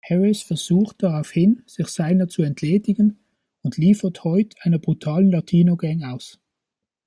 [0.03, 3.19] Harris versucht daraufhin, sich seiner zu entledigen,
[3.61, 6.39] und liefert Hoyt einer brutalen Latino-Gang aus.